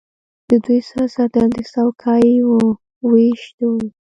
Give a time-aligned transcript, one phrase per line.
[0.49, 2.51] د دوی سیاست تل د څوکۍو
[3.11, 3.71] وېش دی.